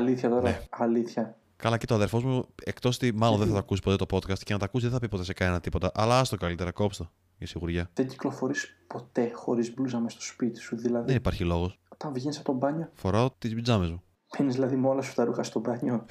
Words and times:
Αλήθεια 0.00 0.28
τώρα. 0.28 0.42
Ναι. 0.42 0.60
Αλήθεια. 0.70 1.36
Καλά, 1.56 1.76
και 1.78 1.86
το 1.86 1.94
αδερφός 1.94 2.24
μου, 2.24 2.44
εκτός 2.64 2.96
ότι 2.96 3.12
μάλλον 3.14 3.38
δεν 3.38 3.46
θα 3.46 3.52
το 3.52 3.58
ακούσει 3.58 3.82
ποτέ 3.82 3.96
το 4.04 4.16
podcast 4.16 4.38
και 4.38 4.52
να 4.52 4.58
το 4.58 4.64
ακούσει 4.64 4.84
δεν 4.84 4.94
θα 4.94 5.00
πει 5.00 5.08
ποτέ 5.08 5.24
σε 5.24 5.32
κανένα 5.32 5.60
τίποτα. 5.60 5.90
Αλλά 5.94 6.18
άστο 6.18 6.36
καλύτερα, 6.36 6.72
κόψτο. 6.72 7.10
Για 7.38 7.46
σιγουριά. 7.46 7.90
Δεν 7.94 8.06
κυκλοφορείς 8.08 8.76
ποτέ 8.86 9.30
χωρίς 9.34 9.74
μπλούζα 9.74 9.98
μες 9.98 10.12
στο 10.12 10.22
σπίτι 10.22 10.60
σου. 10.60 10.76
Δηλαδή, 10.76 11.06
Δεν 11.06 11.16
υπάρχει 11.16 11.44
λόγος. 11.44 11.78
όταν 11.88 12.12
βγαίνεις 12.12 12.36
από 12.36 12.52
το 12.52 12.58
μπάνιο, 12.58 12.90
Φοράω 12.94 13.30
τις 13.38 13.54
πιτζάμε 13.54 13.88
μου. 13.88 14.02
Πίνει 14.36 14.52
δηλαδή 14.52 14.76
με 14.76 14.88
όλα 14.88 15.02
σου 15.02 15.14
τα 15.14 15.24
ρούχα 15.24 15.42
στο 15.42 15.60
μπάνιο. 15.60 16.04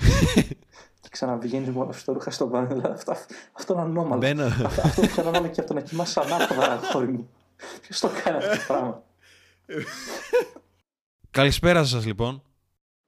και 1.01 1.09
ξαναβγαίνεις 1.09 1.69
με 1.69 1.79
όλα 1.79 1.91
σου 1.91 2.05
τα 2.05 2.13
ρούχα 2.13 2.31
στο 2.31 2.45
μπάνιο. 2.47 2.75
Δηλαδή, 2.75 2.93
αυτό, 2.93 3.13
αυτό 3.51 3.73
είναι 3.73 3.81
ανώμαλο. 3.81 4.17
Μπαίνω. 4.21 4.43
αυτό, 4.43 4.65
αυτό 4.65 5.01
είναι 5.01 5.11
πιο 5.11 5.21
ανώμαλο 5.21 5.47
και 5.47 5.59
από 5.59 5.69
το 5.69 5.75
να 5.75 5.81
κοιμάσαι 5.81 6.19
ανάποδα, 6.19 6.79
χώρι 6.91 7.07
μου. 7.07 7.29
Ποιος 7.81 7.99
το 7.99 8.09
κάνει 8.23 8.37
αυτό 8.37 8.49
το 8.57 8.63
πράγμα; 8.67 9.03
Καλησπέρα 11.31 11.83
σας 11.83 12.05
λοιπόν. 12.05 12.41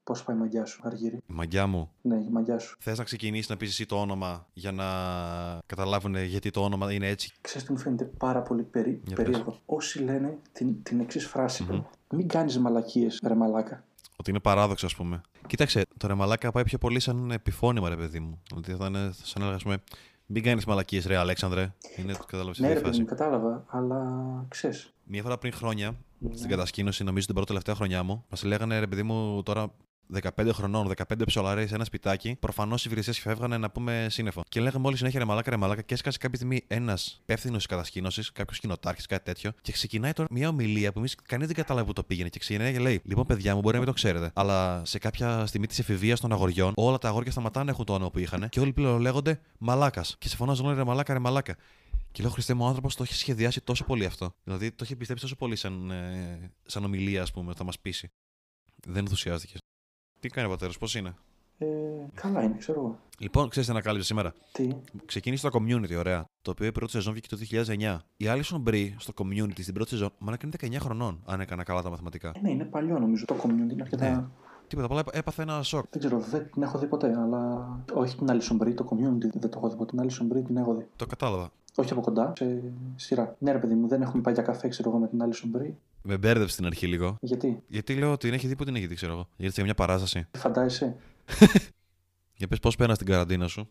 Πώς 0.04 0.24
πάει 0.24 0.36
η 0.36 0.40
μαγιά 0.40 0.66
σου, 0.66 0.82
Αργύρι; 0.84 1.16
Η 1.16 1.34
μαγιά 1.34 1.68
μου. 1.68 1.92
Ναι, 2.02 2.16
η 2.16 2.30
μαγιά 2.32 2.60
σου. 2.60 2.76
Θες 2.80 2.98
να 2.98 3.04
ξεκινήσεις 3.04 3.50
να 3.50 3.58
πεις 3.58 3.70
εσύ 3.70 3.86
το 3.86 3.96
όνομα 4.02 4.48
για 4.54 4.72
να 4.72 4.86
καταλάβουν 5.66 6.16
γιατί 6.16 6.50
το 6.52 6.64
όνομα 6.64 6.94
είναι 6.94 7.08
έτσι; 7.08 7.32
Ξέρεις 7.42 7.68
τι 7.68 7.74
μου 7.74 7.80
φαίνεται 7.80 8.04
πάρα 8.06 8.42
πολύ 8.42 8.64
περί... 8.64 9.02
Για 9.06 9.16
περίεργο; 9.16 9.60
Όσοι 9.66 10.00
λένε 10.00 10.38
την, 10.52 10.84
την 10.84 11.00
εξής 11.00 11.28
φράση. 11.28 11.64
Μμμ. 11.64 11.82
Μην 12.14 12.28
κάνεις 12.28 12.58
μαλακίες, 12.60 13.20
ρε 13.28 13.36
μαλάκα. 13.36 13.84
Ότι 14.16 14.30
είναι 14.30 14.40
παράδοξο, 14.40 14.86
ας 14.86 14.96
πούμε. 14.96 15.22
Κοίταξε, 15.48 15.84
το 15.98 16.08
ρε 16.08 16.14
μαλάκα 16.14 16.52
πάει 16.52 16.64
πιο 16.64 16.78
πολύ 16.78 17.00
σαν 17.00 17.32
επιφώνημα, 17.32 17.90
ρε 17.90 17.96
παιδί 17.96 18.20
μου. 18.20 18.42
Ότι 18.56 18.74
θα 18.74 18.86
είναι 18.86 19.12
σαν 19.12 19.34
να 19.36 19.42
έλεγα, 19.42 19.56
ας 19.56 19.64
πούμε, 19.64 19.78
μην 20.26 20.44
κάνεις 20.44 20.66
μαλακίες, 20.66 21.06
ρε 21.06 21.18
Αλέξανδρε. 21.18 21.74
Είναι, 21.98 22.14
κατάλαβες 22.26 22.60
Ναι, 22.60 22.68
τη 22.68 22.74
ρε 22.74 22.80
παιδί 22.80 22.88
φάση. 22.88 23.00
μου, 23.00 23.06
κατάλαβα, 23.08 23.64
αλλά 23.68 24.02
ξέρεις. 24.48 24.94
Μία 25.04 25.22
φορά 25.22 25.38
πριν 25.38 25.54
χρόνια, 25.54 25.96
Ναι. 26.18 26.36
στην 26.36 26.50
κατασκήνωση, 26.50 27.04
νομίζω 27.04 27.26
την 27.26 27.34
πρώτη 27.36 27.50
τελευταία 27.50 27.76
χρονιά 27.76 28.04
μου, 28.04 28.26
μας 28.30 28.44
λέγανε 28.44 28.80
ρε 28.80 28.88
παιδί 28.88 29.04
μου 29.04 29.44
τώρα 29.44 29.74
15 30.20 30.50
χρονών, 30.54 30.92
15 30.98 31.04
ψολαρές 31.26 31.70
σε 31.70 31.76
ένα 31.76 31.84
σπιτάκι. 31.84 32.36
Προφανώς 32.40 32.82
οι 32.82 32.88
υπηρεσίε 32.88 33.14
φεύγανε 33.14 33.58
να 33.58 33.70
πούμε 33.70 34.08
σύννεφο. 34.10 34.44
Και 34.50 34.60
λέγαμε 34.60 34.88
όλοι 34.88 34.98
συνέχεια 34.98 35.20
ρε 35.20 35.26
μαλάκα, 35.26 35.50
ρε 35.50 35.58
μαλάκα. 35.58 35.82
Και 35.82 35.94
έσκασε 35.94 36.18
κάποια 36.18 36.38
στιγμή 36.38 36.64
ένας 36.68 37.20
υπεύθυνος 37.22 37.62
τη 37.62 37.68
κατασκήνωσης, 37.68 38.32
κάποιος 38.32 38.60
κοινοτάρχη, 38.60 39.08
κάτι 39.08 39.24
τέτοιο. 39.24 39.52
Και 39.62 39.72
ξεκινάει 39.72 40.14
τώρα 40.14 40.28
μια 40.32 40.50
ομιλία 40.50 40.92
που 40.92 41.00
εμείς 41.00 41.16
κανείς 41.16 41.48
δεν 41.48 41.56
κατάλαβε 41.56 41.86
που 41.86 41.94
το 41.94 42.04
πήγαινε. 42.04 42.30
Και 42.30 42.40
ξεκινάει 42.40 42.74
και 42.74 42.80
λέει: 42.80 43.02
Λοιπόν, 43.04 43.26
παιδιά 43.26 43.56
μου, 43.56 43.62
μπορεί 43.62 43.74
να 43.74 43.80
μην 43.80 43.88
το 43.88 43.94
ξέρετε. 43.96 44.32
Αλλά 44.34 44.82
σε 44.86 45.00
κάποια 45.00 45.46
στιγμή 45.46 45.68
της 45.68 45.80
εφηβείας 45.80 46.20
των 46.20 46.32
αγοριών, 46.32 46.74
όλα 46.76 46.98
τα 46.98 47.08
αγόρια 47.08 47.32
σταματάνε 47.32 47.66
να 47.66 47.72
έχουν 47.72 47.86
το 47.86 47.94
όνομα 47.94 48.12
που 48.12 48.20
είχαν. 48.20 48.50
Και 48.50 48.60
όλοι 48.60 48.74
πλέον 48.74 49.02
λέγονται 49.02 49.40
Μαλάκας. 49.58 50.16
Και 50.20 50.28
σε 50.28 50.36
φωνάζουν 50.36 50.66
όλοι 50.66 50.76
ρε 50.76 50.84
μαλάκα, 50.84 51.14
ρε 51.14 51.20
μαλάκα. 51.20 51.56
Και 52.12 52.22
λέω, 52.22 52.32
Χριστέ 52.32 52.54
μου, 52.54 52.66
ο 52.66 52.68
άνθρωπος 52.68 52.96
το 52.96 53.04
έχει 53.04 53.14
σχεδιάσει 53.14 53.62
τόσο 53.62 53.84
πολύ 53.84 54.06
αυτό. 54.06 54.36
Δηλαδή 54.44 54.72
το 54.72 54.84
έχει 54.84 54.96
πιστέψει 54.96 55.24
τόσο 55.24 55.36
πολύ 55.36 55.56
σαν, 55.56 55.92
ε, 55.92 56.52
σαν 56.66 56.84
ομιλία, 56.84 57.22
ας 57.22 57.32
πούμε, 57.32 57.54
θα 57.54 57.64
μας 57.64 57.80
πείσει. 57.80 58.12
Δεν 58.88 58.98
ενθουσιάστηκες. 58.98 59.61
Τι 60.22 60.30
κάνει 60.30 60.48
ο 60.48 60.50
πατέρας, 60.50 60.78
πώς 60.78 60.96
είναι; 60.96 61.16
Ε, 61.58 61.66
καλά 62.14 62.44
είναι, 62.44 62.56
ξέρω 62.58 62.80
εγώ. 62.80 62.98
Λοιπόν, 63.20 63.50
ξέρεις 63.50 63.68
τι 63.68 63.74
ανακάλυψε 63.76 64.08
σήμερα; 64.08 64.34
Τι; 64.52 64.70
Ξεκίνησε 65.06 65.50
το 65.50 65.60
community, 65.60 65.96
ωραία. 65.98 66.26
Το 66.42 66.52
οποίο 66.52 66.66
η 66.68 66.72
πρώτη 66.72 66.92
σεζόν 66.92 67.14
βγήκε 67.14 67.28
το 67.36 67.38
2009. 67.38 67.98
Η 68.18 68.26
Alison 68.28 68.64
Brie 68.70 68.90
στο 68.98 69.14
community 69.18 69.62
στην 69.62 69.74
πρώτη 69.74 69.90
σεζόν, 69.90 70.10
μάλλον 70.18 70.40
είναι 70.44 70.78
19 70.78 70.82
χρονών, 70.82 71.20
αν 71.26 71.42
έκανα 71.42 71.64
καλά 71.64 71.82
τα 71.82 71.90
μαθηματικά. 71.90 72.32
Ε, 72.36 72.40
ναι, 72.42 72.52
είναι 72.52 72.64
παλιό 72.66 73.00
νομίζω 73.00 73.26
το 73.26 73.36
community. 73.44 73.72
Είναι 73.72 73.82
αρκετά. 73.82 74.10
Ναι. 74.10 74.24
Τίποτα, 74.68 74.88
απλά 74.88 75.00
έπα- 75.00 75.18
έπαθε 75.18 75.42
ένα 75.42 75.64
σοκ. 75.64 75.86
Δεν 75.90 76.00
ξέρω, 76.00 76.20
δεν 76.20 76.50
την 76.52 76.62
έχω 76.64 76.78
δει 76.78 76.86
ποτέ, 76.88 77.18
αλλά 77.22 77.68
όχι 77.94 78.16
την 78.18 78.30
Alison 78.30 78.42
Brie, 78.52 78.74
το 78.76 78.88
Community 78.92 79.30
δεν 79.34 79.50
το 79.50 79.58
έχω 79.58 79.70
δει 79.70 79.76
ποτέ. 79.76 79.90
Την 79.92 80.00
Alison 80.00 80.12
Brie 80.22 80.44
την 80.46 80.58
έχω 80.58 80.74
δει. 80.76 80.88
Το 80.96 81.06
κατάλαβα. 81.06 81.52
Όχι 81.76 81.92
από 81.92 82.02
κοντά, 82.02 82.34
σε 82.36 82.62
σειρά. 82.96 83.36
Ναι, 83.40 83.52
ρε 83.52 83.58
παιδί 83.58 83.74
μου, 83.74 83.88
δεν 83.88 84.02
έχουμε 84.02 84.22
πάει 84.22 84.34
για 84.34 84.44
καφέ, 84.44 84.68
ξέρω 84.68 84.90
εγώ, 84.90 84.98
με 85.00 85.08
την 85.08 85.22
Alison 85.22 85.34
Brie. 85.36 85.72
Με 86.04 86.18
μπέρδεψε 86.18 86.54
στην 86.54 86.66
αρχή 86.66 86.88
λίγο. 86.88 87.16
Γιατί, 87.22 87.64
Γιατί 87.68 87.96
λέω 87.96 88.12
ότι 88.12 88.26
την 88.26 88.34
έχει 88.34 88.48
δει 88.48 88.56
που 88.56 88.64
την 88.64 88.76
έχει 88.76 88.88
δει, 88.88 88.96
ξέρω 88.96 89.12
εγώ. 89.14 89.28
Γιατί 89.36 89.54
σε 89.56 89.64
μια 89.64 89.74
παράσταση. 89.74 90.28
φαντάζεσαι, 90.38 90.96
Για 92.38 92.48
πες 92.48 92.60
πώς 92.60 92.76
πέρασε 92.76 92.98
την 92.98 93.08
καραντίνα 93.08 93.48
σου. 93.48 93.70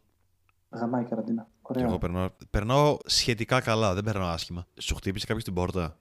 γαμάει 0.70 1.02
η 1.02 1.04
καραντίνα. 1.06 1.42
Και 1.62 1.76
Ωραία. 1.76 1.86
εγώ 1.86 1.98
περνάω, 1.98 2.30
περνάω 2.50 2.96
σχετικά 3.04 3.60
καλά, 3.60 3.94
δεν 3.94 4.04
περνάω 4.04 4.28
άσχημα. 4.28 4.66
Σου 4.80 4.94
χτύπησε 4.94 5.26
κάποιος 5.26 5.44
την 5.44 5.54
πόρτα; 5.54 5.98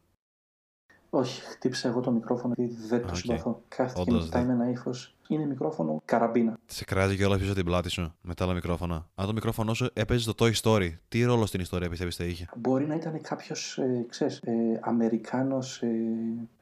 Όχι, 1.09 1.41
χτύπησα 1.41 1.87
εγώ 1.87 1.99
το 1.99 2.11
μικρόφωνο 2.11 2.53
γιατί 2.57 2.75
δεν 2.87 3.01
το 3.01 3.07
Οκ. 3.09 3.15
συμπαθώ. 3.15 3.61
Κάθεται 3.67 4.03
και 4.03 4.09
με 4.11 4.15
Όντως, 4.15 4.25
κοιτάει 4.25 4.45
δεν. 4.45 4.55
με 4.57 4.63
ένα 4.63 4.71
ύφος. 4.71 5.15
Είναι 5.27 5.45
μικρόφωνο 5.45 6.01
καραμπίνα. 6.05 6.59
Σε 6.65 6.83
κράζει 6.85 7.15
και 7.17 7.25
όλα 7.25 7.37
πίσω 7.37 7.53
την 7.53 7.65
πλάτη 7.65 7.89
σου 7.89 8.13
με 8.21 8.33
τα 8.33 8.43
άλλα 8.43 8.53
μικρόφωνα. 8.53 9.07
Αν 9.15 9.25
το 9.25 9.33
μικρόφωνο 9.33 9.73
σου 9.73 9.89
έπαιζε 9.93 10.33
το 10.33 10.45
Toy 10.45 10.53
Story, 10.61 10.89
τι 11.07 11.23
ρόλο 11.23 11.45
στην 11.45 11.59
ιστορία 11.61 11.89
πιστεύεις 11.89 12.15
θα 12.15 12.23
είχε; 12.23 12.49
Μπορεί 12.57 12.85
να 12.87 12.95
ήταν 12.95 13.21
κάποιος, 13.21 13.77
ε, 13.77 14.05
ξέρεις, 14.09 14.37
ε, 14.43 14.79
Αμερικάνος 14.81 15.81
ε, 15.81 15.87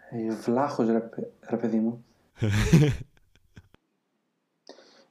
ε, 0.09 0.35
βλάχος, 0.35 0.87
ρε, 0.87 0.99
παι- 0.99 1.31
ρε 1.49 1.57
παιδί 1.57 1.79
μου. 1.79 2.05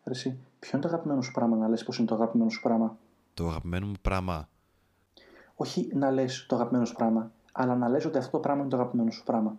Ρε 0.05 0.13
εσύ, 0.13 0.39
ποιο 0.59 0.71
είναι 0.73 0.83
το 0.83 0.89
αγαπημένο 0.89 1.23
σου 1.23 1.33
πράγμα 1.33 1.57
να 1.57 1.69
λες 1.69 1.85
πως 1.85 1.99
είναι 1.99 2.07
το 2.07 2.15
αγαπημένο 2.15 2.51
σου 2.51 2.61
πράγμα; 2.61 2.97
Το 3.35 3.49
αγαπημένο 3.49 3.87
μου 3.87 3.93
πράγμα. 4.03 4.49
Όχι 5.55 5.91
να 5.95 6.11
λες 6.11 6.47
το 6.49 6.55
αγαπημένο 6.57 6.85
σου 6.85 6.95
πράγμα, 6.95 7.33
αλλά 7.59 7.75
να 7.77 7.89
λες 7.89 8.05
ότι 8.05 8.19
αυτό 8.19 8.31
το 8.31 8.39
πράγμα 8.39 8.61
είναι 8.61 8.71
το 8.71 8.77
αγαπημένο 8.77 9.11
σου 9.11 9.23
πράγμα. 9.25 9.57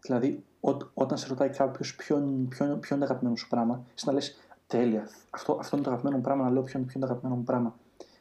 Δηλαδή, 0.00 0.44
ό, 0.60 0.70
όταν 0.94 1.18
σε 1.18 1.28
ρωτάει 1.28 1.48
κάποιος 1.48 1.94
ποιο, 1.96 2.16
είναι- 2.18 2.48
ποιο, 2.48 2.64
είναι- 2.66 2.74
ποιο 2.76 2.96
είναι 2.96 3.04
το 3.04 3.10
αγαπημένο 3.10 3.36
σου 3.36 3.48
πράγμα, 3.48 3.84
εσύ 3.94 4.06
να 4.06 4.12
λες 4.12 4.36
τέλεια. 4.66 5.08
Αυτό, 5.30 5.56
αυτό 5.60 5.76
είναι 5.76 5.84
το 5.84 5.90
αγαπημένο 5.90 6.16
μου 6.16 6.22
πράγμα, 6.22 6.44
να 6.44 6.50
λέω 6.50 6.62
ποιο 6.62 6.78
είναι, 6.78 6.88
ποιο 6.88 6.96
είναι 6.98 7.06
το 7.06 7.12
αγαπημένο 7.12 7.36
μου 7.40 7.44
πράγμα. 7.44 7.74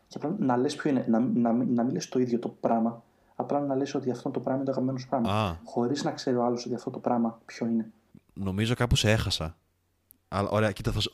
Και 0.07 0.17
απλά 0.22 0.35
να 0.39 0.57
λες 0.57 0.75
ποιο 0.75 0.89
είναι, 0.89 1.06
να, 1.09 1.19
να, 1.19 1.51
μην- 1.51 1.73
να 1.73 1.84
μην 1.84 1.94
λες 1.94 2.09
το 2.09 2.19
ίδιο 2.19 2.39
το 2.39 2.50
πράγμα, 2.50 3.03
απλά 3.35 3.59
να 3.59 3.75
λες 3.75 3.94
ότι 3.95 4.12
αυτό 4.12 4.29
το 4.29 4.39
πράγμα 4.39 4.56
είναι 4.56 4.66
το 4.66 4.72
αγαπημένο 4.72 4.97
σου 5.00 5.07
πράγμα. 5.07 5.31
Α, 5.50 5.56
Χωρίς 5.63 6.03
να 6.03 6.12
ξέρει 6.12 6.35
ο 6.38 6.44
άλλος 6.45 6.66
ότι 6.66 6.75
αυτό 6.75 6.89
το 6.89 7.00
πράγμα 7.00 7.39
ποιο 7.45 7.68
είναι. 7.68 7.91
νομίζω 8.33 8.73
κάπου 8.75 8.95
σε 8.95 9.12
έχασα. 9.12 9.57
Αλλά 10.28 10.50
ωραία, 10.50 10.72
κοίτα, 10.72 10.91
θα 10.91 11.00
σου... 11.00 11.12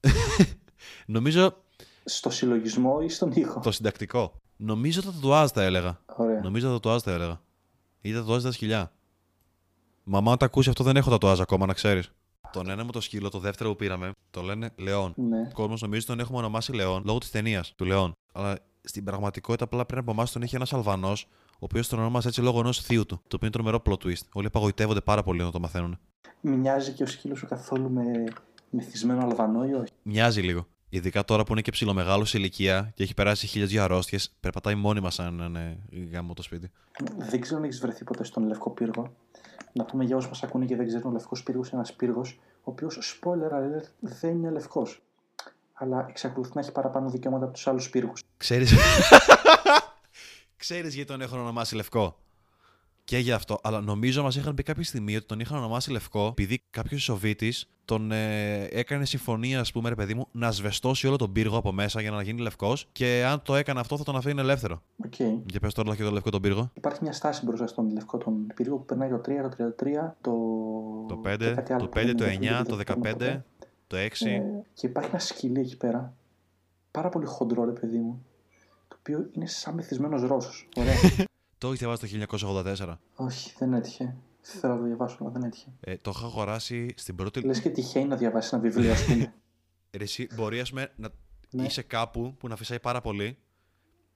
νομίζω 1.06 1.56
Στο 2.04 2.30
συλλογισμό 2.30 2.98
ή 3.02 3.08
στον 3.08 3.30
ήχο; 3.34 3.60
το 3.60 3.70
συντακτικό. 3.72 4.32
Νομίζω 4.60 5.02
τα 5.02 5.12
τατουάζ 5.12 5.50
τα 5.50 5.62
έλεγα. 5.62 6.00
Ωραία. 6.16 6.40
Νομίζω 6.40 6.66
τα 6.66 6.72
τατουάζ 6.72 7.02
τα 7.02 7.12
έλεγα. 7.12 7.40
Ή 8.00 8.12
τα 8.12 8.18
τατουάζ 8.18 8.42
τα 8.42 8.52
σκυλιά. 8.52 8.92
Μαμά, 10.04 10.30
αν 10.32 10.38
τα 10.38 10.44
ακούσει 10.44 10.68
αυτό 10.68 10.84
δεν 10.84 10.96
έχω 10.96 11.10
τατουάζ 11.10 11.40
ακόμα, 11.40 11.66
να 11.66 11.72
ξέρεις. 11.72 12.12
Τον 12.52 12.70
ένα 12.70 12.84
μου 12.84 12.90
το 12.90 13.00
σκύλο, 13.00 13.28
το 13.28 13.38
δεύτερο 13.38 13.70
που 13.70 13.76
πήραμε, 13.76 14.10
το 14.30 14.42
λένε 14.42 14.70
Λεόν. 14.76 15.12
Ναι. 15.16 15.40
Ο 15.40 15.52
κόσμος 15.52 15.80
νομίζει 15.80 15.98
ότι 15.98 16.10
τον 16.10 16.20
έχουμε 16.20 16.38
ονομάσει 16.38 16.72
Λεόν 16.72 17.02
λόγω 17.06 17.18
της 17.18 17.30
ταινίας 17.30 17.72
του 17.76 17.84
Λεόν. 17.84 18.12
Αλλά 18.32 18.58
στην 18.80 19.04
πραγματικότητα, 19.04 19.64
απλά 19.64 19.86
πριν 19.86 19.98
από 19.98 20.10
εμάς 20.10 20.32
τον 20.32 20.42
είχε 20.42 20.56
ένας 20.56 20.72
Αλβανός, 20.72 21.28
ο 21.50 21.58
οποίος 21.58 21.88
τον 21.88 21.98
ονόμασε 21.98 22.28
έτσι 22.28 22.40
λόγω 22.40 22.60
ενός 22.60 22.80
θείου 22.80 23.06
του. 23.06 23.16
Το 23.16 23.36
οποίο 23.36 23.38
είναι 23.42 23.50
τρομερό 23.50 23.82
plot 23.84 24.06
twist. 24.06 24.22
Όλοι 24.32 24.46
απαγοητεύονται 24.46 25.00
πάρα 25.00 25.22
πολύ 25.22 25.42
να 25.42 25.50
το 25.50 25.60
μαθαίνουν. 25.60 25.98
Μοιάζει 26.40 26.92
και 26.92 27.02
ο 27.02 27.06
σκύλος 27.06 27.38
σου 27.38 27.46
καθόλου 27.46 27.90
με 27.90 28.02
μεθυσμένο 28.70 29.24
Αλβανό 29.24 29.64
ή 29.64 29.72
όχι; 29.72 29.92
Μοιάζει 30.02 30.40
λίγο. 30.40 30.66
Ειδικά 30.88 31.24
τώρα 31.24 31.44
που 31.44 31.52
είναι 31.52 31.60
και 31.60 31.70
ψιλομεγάλο 31.70 32.24
σε 32.24 32.38
ηλικία 32.38 32.92
και 32.94 33.02
έχει 33.02 33.14
περάσει 33.14 33.46
χίλιες 33.46 33.70
δύο 33.70 33.82
αρρώστιες, 33.82 34.18
περπατάει 34.40 34.74
μόνιμα 34.74 35.10
σαν 35.10 35.34
να 35.34 35.44
είναι 35.44 35.78
γάμο 36.12 36.34
το 36.34 36.42
σπίτι. 36.42 36.70
Δεν 37.18 37.40
ξέρω 37.40 37.56
αν 37.58 37.64
έχεις 37.64 37.80
βρεθεί 37.80 38.04
ποτέ 38.04 38.24
στον 38.24 38.46
Λευκό 38.46 38.70
Πύργο. 38.70 39.12
Να 39.72 39.84
πούμε 39.84 40.04
για 40.04 40.16
όσους 40.16 40.30
μας 40.30 40.42
ακούνε 40.42 40.64
και 40.64 40.76
δεν 40.76 40.86
ξέρουν, 40.86 41.10
ο 41.10 41.12
Λευκός 41.12 41.42
Πύργος 41.42 41.68
είναι 41.68 41.76
ένας 41.76 41.92
πύργος, 41.92 42.38
ο 42.54 42.70
οποίος, 42.70 43.20
spoiler 43.20 43.52
alert, 43.52 43.88
δεν 44.00 44.30
είναι 44.30 44.50
λευκός. 44.50 45.02
Αλλά 45.72 46.06
εξακολουθεί 46.08 46.50
να 46.54 46.60
έχει 46.60 46.72
παραπάνω 46.72 47.10
δικαιώματα 47.10 47.44
από 47.44 47.54
τους 47.54 47.66
άλλους 47.66 47.90
πύργους. 47.90 48.22
Ξέρεις... 48.36 48.74
Ξέρεις 50.56 50.94
γιατί 50.94 51.10
τον 51.10 51.20
έχουν 51.20 51.38
ονομάσει 51.38 51.74
Λευκό; 51.74 52.18
Και 53.08 53.18
γι' 53.18 53.32
αυτό. 53.32 53.58
Αλλά 53.62 53.80
νομίζω 53.80 54.22
μας 54.22 54.36
είχαν 54.36 54.54
πει 54.54 54.62
κάποια 54.62 54.84
στιγμή 54.84 55.16
ότι 55.16 55.26
τον 55.26 55.40
είχαν 55.40 55.58
ονομάσει 55.58 55.90
Λευκό 55.90 56.26
επειδή 56.26 56.62
κάποιος 56.70 57.02
ισοβίτης 57.02 57.68
τον 57.84 58.12
ε, 58.12 58.62
έκανε 58.64 59.04
συμφωνία, 59.04 59.60
ας 59.60 59.72
πούμε, 59.72 59.88
ρε 59.88 59.94
παιδί 59.94 60.14
μου, 60.14 60.28
να 60.32 60.50
ασβεστώσει 60.50 61.06
όλο 61.06 61.16
τον 61.16 61.32
πύργο 61.32 61.56
από 61.56 61.72
μέσα 61.72 62.00
για 62.00 62.10
να 62.10 62.22
γίνει 62.22 62.40
λευκός 62.40 62.88
και 62.92 63.24
αν 63.26 63.42
το 63.42 63.54
έκανε 63.54 63.80
αυτό 63.80 63.96
θα 63.96 64.04
τον 64.04 64.16
αφήνει 64.16 64.40
ελεύθερο. 64.40 64.82
Οκ. 65.04 65.14
Για 65.46 65.60
πες 65.60 65.74
τώρα 65.74 65.96
και 65.96 66.02
το 66.02 66.10
λευκό 66.10 66.30
τον 66.30 66.40
πύργο. 66.40 66.70
Υπάρχει 66.74 66.98
μια 67.02 67.12
στάση 67.12 67.44
μπροστά 67.44 67.66
στον 67.66 67.90
Λευκό 67.90 68.18
τον 68.18 68.46
πύργο 68.54 68.76
που 68.76 68.84
περνάει 68.84 69.08
το 69.08 69.16
3, 69.16 69.20
το 69.56 69.74
33, 69.80 70.14
το. 70.20 70.32
Το 71.08 71.20
και 71.22 71.34
5, 71.34 71.52
κάτι 71.54 71.72
άλλο 71.72 71.82
το 71.82 71.88
που 71.88 71.98
5, 71.98 72.04
δεν 72.04 72.16
το 72.16 72.26
είναι, 72.26 72.50
δεν 72.50 72.62
9, 72.62 72.66
το 72.66 72.76
θυμάμαι 72.76 73.10
ποτέ. 73.10 73.44
15, 73.48 73.64
το 73.86 73.96
6. 73.96 74.00
Ε, 74.26 74.42
και 74.74 74.86
υπάρχει 74.86 75.10
ένα 75.10 75.18
σκυλί 75.18 75.60
εκεί 75.60 75.76
πέρα. 75.76 76.14
Πάρα 76.90 77.08
πολύ 77.08 77.26
χοντρό, 77.26 77.64
ρε 77.64 77.72
παιδί 77.72 77.98
μου. 77.98 78.24
Το 78.88 78.96
οποίο 78.98 79.28
είναι 79.32 79.46
σαν 79.46 79.74
μεθυσμένο 79.74 80.26
Ρώσος. 80.26 80.68
Ωραία. 80.76 80.94
Το 81.58 81.68
έχει 81.68 81.76
διαβάσει 81.76 82.18
το 82.18 82.26
1984. 82.76 82.94
Όχι, 83.14 83.52
δεν 83.58 83.72
έτυχε. 83.72 84.16
Θέλω 84.40 84.72
να 84.74 84.78
το 84.78 84.86
διαβάσω, 84.86 85.16
αλλά 85.20 85.30
δεν 85.30 85.42
έτυχε. 85.42 85.66
Ε, 85.80 85.96
το 85.96 86.12
είχα 86.16 86.24
αγοράσει 86.26 86.94
στην 86.96 87.14
πρώτη. 87.14 87.40
Λες 87.40 87.60
και 87.60 87.68
τυχαίνει 87.70 88.06
να 88.08 88.16
διαβάσει 88.16 88.50
ένα 88.52 88.62
βιβλίο, 88.62 88.92
ας 88.92 89.04
πούμε. 89.04 89.34
Ρε, 89.96 90.02
Εσύ 90.04 90.28
μπορεί 90.34 90.60
ας 90.60 90.68
πούμε, 90.68 90.92
να 90.96 91.08
Ναι. 91.50 91.64
είσαι 91.64 91.82
κάπου 91.82 92.34
που 92.38 92.48
να 92.48 92.56
φυσάει 92.56 92.80
πάρα 92.80 93.00
πολύ 93.00 93.38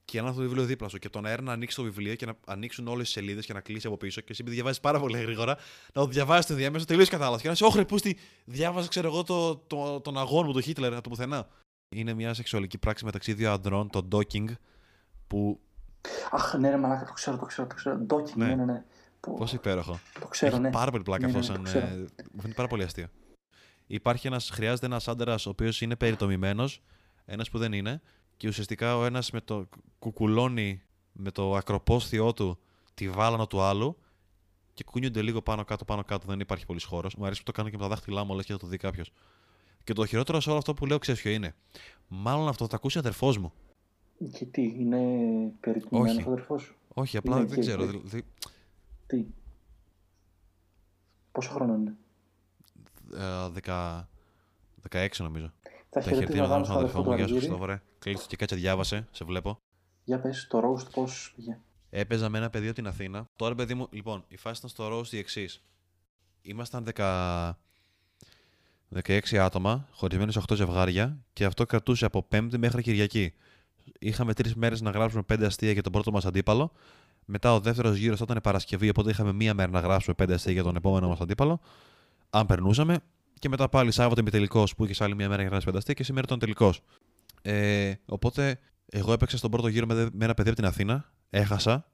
και 0.05 0.21
να 0.21 0.27
έρθει 0.27 0.39
το 0.39 0.45
βιβλίο 0.45 0.65
δίπλα 0.65 0.89
σου 0.89 0.99
και 0.99 1.09
τον 1.09 1.27
αέρα 1.27 1.43
να 1.43 1.53
ανοίξει 1.53 1.77
το 1.77 1.83
βιβλίο 1.83 2.15
και 2.15 2.27
να 2.27 2.35
ανοίξουν 2.47 2.87
όλες 2.89 3.05
τις 3.05 3.13
σελίδες 3.13 3.47
και 3.47 3.53
να 3.53 3.61
κλείσει 3.61 3.87
από 3.87 3.97
πίσω. 3.97 4.21
Και 4.21 4.27
εσύ 4.31 4.41
επειδή 4.41 4.55
διαβάζεις 4.57 4.81
πάρα 4.81 5.01
πολύ 5.01 5.19
γρήγορα, 5.21 5.55
να 5.95 6.03
το 6.03 6.07
διαβάζει 6.07 6.47
το 6.47 6.55
διάμεσο 6.55 6.85
τελείως 6.85 7.09
κατάλαβα. 7.09 7.39
Και 7.41 7.47
να 7.47 7.53
είσαι, 7.53 7.65
Όχρε, 7.65 7.85
πού 7.85 7.99
στη 7.99 8.17
διάβαζα, 8.45 8.89
ξέρω 8.89 9.09
εγώ, 9.09 9.23
το, 9.23 9.57
το, 9.57 10.01
τον 10.01 10.19
αγώνα 10.19 10.47
μου, 10.47 10.53
το 10.53 10.61
Χίτλερ, 10.61 10.93
από 10.93 11.03
το 11.03 11.09
πουθενά. 11.09 11.49
Είναι 11.89 12.15
μια 12.15 12.35
σεξουαλική 12.35 12.79
πράξη 12.79 13.05
μεταξύ 13.05 13.33
δύο 13.33 13.53
αντρών, 13.53 13.91
το 13.91 14.09
docking, 14.13 14.47
που. 15.27 15.61
Αχ, 16.31 16.55
ναι, 16.55 16.71
ρε 16.71 16.77
μαλάκα, 16.77 17.05
το 17.05 17.13
ξέρω, 17.13 17.37
το 17.37 17.45
ξέρω. 17.47 17.67
Το 17.69 17.75
ξέρω. 17.75 17.97
Ντόκινγκ, 17.97 18.37
Ναι. 18.39 18.47
ναι, 18.47 18.55
ναι, 18.55 18.65
ναι. 18.73 18.83
Που- 19.21 19.35
Πόσο 19.35 19.57
υπέροχο. 19.57 19.99
Το 20.21 20.27
ξέρω, 20.27 20.53
Έχει 20.53 20.61
ναι. 20.65 20.71
πάρα 20.71 20.91
πολύ 20.91 21.03
πλάκα 21.03 21.27
Ναι, 21.27 21.33
ναι, 21.33 21.39
αυτό 21.39 21.53
ναι, 21.53 21.57
σαν. 21.69 21.81
το 21.81 21.81
ξέρω. 21.81 21.87
ε, 21.87 21.99
μου 22.33 22.41
φαίνεται 22.41 22.55
πάρα 22.57 22.69
πολύ 22.69 22.83
αστείο. 22.83 23.07
υπάρχει 23.87 24.27
ένας, 24.27 24.51
χρειάζεται 24.51 24.87
ένας 24.87 25.09
άντρας 25.09 25.47
ο 25.47 25.51
οποίος 25.51 25.81
είναι 25.81 25.97
περιτομημένος, 25.97 26.83
ένας 27.25 27.51
που 27.51 27.59
δεν 27.59 27.73
είναι, 27.73 28.01
και 28.37 28.49
ουσιαστικά 28.49 28.97
ο 28.97 29.05
ένας 29.05 29.31
με 29.31 29.41
το 29.41 29.69
κουκουλώνει 29.99 30.83
με 31.13 31.31
το 31.31 31.55
ακροπόστιό 31.57 32.33
του 32.33 32.59
τη 32.95 33.09
βάλανο 33.09 33.47
του 33.47 33.61
άλλου 33.61 33.97
και 34.75 34.85
κουνιούνται 34.85 35.23
λίγο 35.23 35.43
πάνω 35.43 35.65
κάτω, 35.65 35.85
πάνω 35.85 36.05
κάτω. 36.05 36.27
Δεν 36.27 36.41
υπάρχει 36.41 36.67
πολύς 36.67 36.85
χώρος. 36.85 37.15
Μου 37.15 37.25
αρέσει 37.25 37.39
που 37.43 37.47
το 37.47 37.53
κάνω 37.53 37.69
και 37.69 37.77
με 37.77 37.83
τα 37.83 37.89
δάχτυλά 37.89 38.25
μου, 38.25 38.35
λες 38.35 38.45
και 38.45 38.53
θα 38.53 38.59
το 38.59 38.67
δει 38.67 38.77
κάποιος. 38.77 39.13
Και 39.85 39.93
το 39.93 40.07
χειρότερο 40.07 40.41
σε 40.41 40.49
όλο 40.49 40.59
αυτό 40.59 40.75
που 40.75 40.87
λέω, 40.87 40.99
ξέρεις 40.99 41.21
ποιο 41.21 41.31
είναι. 41.31 41.55
Μάλλον 42.09 42.49
αυτό 42.49 42.65
θα 42.65 42.71
το 42.71 42.77
ακούσει 42.77 42.99
αδερφός 42.99 43.39
μου. 43.39 43.53
Και 44.29 44.45
τι, 44.45 44.63
είναι 44.63 44.99
περιτυμένο 45.61 46.11
Όχι. 46.11 46.23
ο 46.29 46.33
αδερφός 46.33 46.63
σου; 46.63 46.75
Όχι, 46.95 47.17
απλά 47.17 47.37
Είναι 47.37 47.45
δεν 47.45 47.59
εκεί, 47.59 47.67
ξέρω. 47.67 47.83
εκεί. 47.83 47.97
Δηλαδή, 47.97 48.25
Τι; 49.07 49.25
Πόσο 51.33 51.51
χρόνο 51.51 51.75
είναι; 51.75 51.95
ε, 53.15 53.49
δεκα... 53.51 54.09
16 54.91 55.09
νομίζω. 55.19 55.53
Θα 55.63 55.71
Τα 55.91 56.01
χαιρετίζω 56.01 56.33
χαιρετίζω 56.33 56.59
να 56.59 56.65
στον 56.65 56.77
αδερφό 56.77 57.03
μου. 57.03 57.05
Γεια 57.05 57.17
σου, 57.17 57.23
Αργύρη. 57.23 57.39
Χριστόφορε. 57.39 57.83
Κλείστο 57.99 58.27
και 58.27 58.37
κάτσε 58.37 58.55
διάβασε, 58.57 59.09
σε 59.11 59.25
βλέπω. 59.25 59.59
Για 60.05 60.21
πες, 60.21 60.47
το 60.51 60.59
roast 60.59 60.91
πώς 60.93 61.33
πήγε. 61.37 61.59
Έπαιζα 61.91 62.29
με 62.29 62.39
ένα 62.39 62.51
παιδί 62.51 62.67
από 62.67 62.75
την 62.75 62.87
Αθήνα. 62.87 63.25
Τώρα, 63.37 63.55
παιδί 63.55 63.75
μου, 63.75 63.87
λοιπόν, 63.91 64.25
η 64.29 64.37
φάση 64.37 64.59
ήταν 64.59 64.71
στο 64.71 64.99
roast 64.99 65.13
η 65.13 65.19
εξής. 65.19 65.65
Ήμασταν 66.43 66.87
10... 66.95 67.53
16 68.95 69.37
άτομα, 69.37 69.89
χωρισμένοι 69.93 70.33
σε 70.33 70.41
8 70.49 70.57
ζευγάρια, 70.57 71.19
και 71.33 71.45
αυτό 71.45 71.67
κρατούσε 71.67 72.05
από 72.05 72.23
Πέμπτη 72.23 72.59
μέχρι 72.59 72.83
Κυριακή. 72.83 73.35
Είχαμε 73.99 74.35
τρεις 74.35 74.55
μέρες 74.55 74.81
να 74.81 74.91
γράψουμε 74.91 75.23
5 75.33 75.43
αστεία 75.45 75.73
για 75.73 75.83
τον 75.83 75.93
πρώτο 75.93 76.11
μας 76.13 76.25
αντίπαλο. 76.25 76.73
Μετά 77.25 77.55
ο 77.55 77.61
δεύτερος 77.61 77.97
γύρος 77.97 78.19
θα 78.19 78.25
ήταν 78.29 78.41
Παρασκευή, 78.43 78.89
οπότε 78.89 79.11
είχαμε 79.11 79.33
μία 79.33 79.55
μέρα 79.55 79.71
να 79.71 79.81
γράψουμε 79.81 80.15
5 80.23 80.31
αστεία 80.33 80.53
για 80.53 80.63
τον 80.63 80.77
επόμενο 80.77 81.09
μας 81.09 81.21
αντίπαλο. 81.21 81.61
Αν 82.31 82.47
περνούσαμε. 82.47 82.99
Και 83.39 83.49
μετά 83.49 83.69
πάλι 83.69 83.91
Σάββατο 83.91 84.21
ημιτελικό 84.21 84.65
που 84.77 84.85
είχες 84.85 85.01
άλλη 85.01 85.15
μία 85.15 85.29
μέρα 85.29 85.41
για 85.43 85.51
να 85.51 85.57
γράψεις 85.57 85.71
5 85.73 85.77
αστεία 85.77 85.95
και 85.95 86.05
σήμερα 86.05 86.25
ήταν 86.27 86.39
τελικός. 86.39 86.81
Ε, 87.43 87.93
οπότε 88.07 88.59
εγώ 88.87 89.13
έπαιξα 89.13 89.37
στον 89.37 89.51
πρώτο 89.51 89.69
γύρο 89.69 89.87
με, 89.87 89.95
δε- 89.95 90.09
με 90.13 90.25
ένα 90.25 90.35
παιδί 90.35 90.49
από 90.49 90.59
την 90.59 90.67
Αθήνα. 90.69 91.13
Έχασα. 91.31 91.87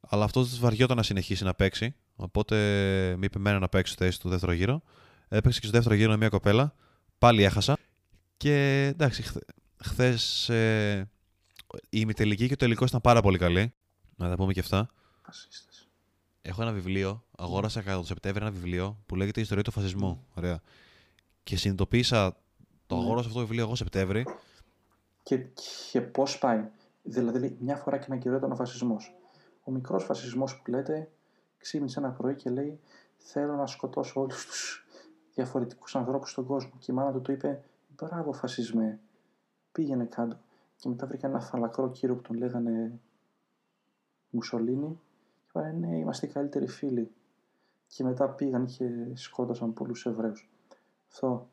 Αλλά 0.00 0.24
αυτός 0.24 0.50
δεν 0.50 0.60
βαριόταν 0.60 0.96
να 0.96 1.02
συνεχίσει 1.02 1.44
να 1.44 1.54
παίξει. 1.54 1.94
Οπότε 2.16 2.56
με 3.18 3.24
είπε 3.26 3.38
εμένα 3.38 3.58
να 3.58 3.68
παίξω 3.68 3.92
στη 3.92 4.04
θέση 4.04 4.20
του 4.20 4.28
δεύτερο 4.28 4.52
γύρο. 4.52 4.82
Έπαιξε 5.28 5.60
και 5.60 5.66
στο 5.66 5.76
δεύτερο 5.76 5.94
γύρο 5.94 6.10
με 6.10 6.16
μια 6.16 6.28
κοπέλα. 6.28 6.74
Πάλι 7.18 7.42
έχασα. 7.42 7.76
Και 8.36 8.84
εντάξει, 8.86 9.24
χθες 9.84 10.48
ε, 10.48 11.10
η 11.78 11.78
ημιτελική 11.90 12.46
και 12.46 12.52
ο 12.52 12.56
τελικό 12.56 12.84
ήταν 12.84 13.00
πάρα 13.00 13.20
πολύ 13.22 13.38
καλή. 13.38 13.74
Να 14.16 14.28
τα 14.28 14.36
πούμε 14.36 14.52
και 14.52 14.60
αυτά. 14.60 14.88
Φασίστες. 15.22 15.88
Έχω 16.42 16.62
ένα 16.62 16.72
βιβλίο, 16.72 17.24
αγόρασα 17.38 17.82
κατά 17.82 17.96
το 17.96 18.04
Σεπτέμβριο 18.04 18.46
ένα 18.46 18.54
βιβλίο 18.54 18.98
που 19.06 19.16
λέγεται 19.16 19.38
Η 19.40 19.42
Ιστορία 19.42 19.62
του 19.62 19.70
Φασισμού. 19.70 20.26
Ωραία. 20.34 20.60
Και 21.42 21.56
συνειδητοποίησα 21.56 22.36
το 22.86 22.96
Ναι. 22.96 23.02
αγόρασα 23.02 23.26
αυτό 23.26 23.40
το 23.40 23.46
βιβλίο 23.46 23.64
εγώ 23.64 23.74
Σεπτέμβρη. 23.74 24.26
Και, 25.22 25.46
και 25.90 26.00
πώς 26.00 26.38
πάει. 26.38 26.68
Δηλαδή, 27.02 27.38
λέει, 27.38 27.56
μια 27.60 27.76
φορά 27.76 27.98
και 27.98 28.04
ένα 28.08 28.16
καιρό 28.16 28.36
ήταν 28.36 28.52
ο 28.52 28.54
φασισμός. 28.54 29.14
Ο 29.64 29.70
μικρός 29.70 30.04
φασισμός 30.04 30.56
που 30.62 30.70
λέτε 30.70 31.10
ξύπνησε 31.58 31.98
ένα 31.98 32.10
πρωί 32.10 32.34
και 32.34 32.50
λέει 32.50 32.80
θέλω 33.16 33.54
να 33.54 33.66
σκοτώσω 33.66 34.20
όλους 34.20 34.46
τους 34.46 34.86
διαφορετικούς 35.34 35.94
ανθρώπους 35.96 36.30
στον 36.30 36.46
κόσμο. 36.46 36.72
Και 36.78 36.92
η 36.92 36.94
μάνα 36.94 37.12
του 37.12 37.20
του 37.20 37.32
είπε 37.32 37.62
μπράβο 37.88 38.32
φασισμέ, 38.32 39.00
πήγαινε 39.72 40.04
κάτω. 40.04 40.38
Και 40.76 40.88
μετά 40.88 41.06
βρήκα 41.06 41.26
ένα 41.26 41.40
φαλακρό 41.40 41.90
κύριο 41.90 42.14
που 42.16 42.22
τον 42.22 42.36
λέγανε 42.36 43.00
Μουσολίνη 44.30 45.00
και 45.34 45.42
είπανε 45.48 45.72
ναι 45.86 45.96
είμαστε 45.96 46.26
οι 46.26 46.28
καλύτεροι 46.30 46.68
φίλοι. 46.68 47.10
Και 47.86 48.04
μετά 48.04 48.28
πήγαν 48.28 48.66
και 48.66 48.84
σκότωσαν 49.14 49.72
πολλούς 49.72 50.06
Εβραίους. 50.06 50.50
Αυτό 51.10 51.48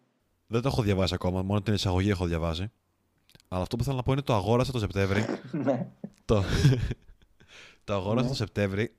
Δεν 0.47 0.61
το 0.61 0.67
έχω 0.67 0.81
διαβάσει 0.81 1.13
ακόμα, 1.13 1.41
μόνο 1.41 1.61
την 1.61 1.73
εισαγωγή 1.73 2.09
έχω 2.09 2.25
διαβάσει. 2.25 2.71
Αλλά 3.47 3.61
αυτό 3.61 3.75
που 3.75 3.83
θέλω 3.83 3.95
να 3.95 4.03
πω 4.03 4.11
είναι 4.11 4.21
το 4.21 4.33
αγόρασα 4.33 4.71
το 4.71 4.79
Σεπτέμβρη. 4.79 5.25
ναι. 5.65 5.89
το, 6.25 6.43
το 7.83 7.93
αγόρασα 7.93 8.23
Ναι. 8.23 8.29
το 8.29 8.35
Σεπτέμβρη 8.35 8.95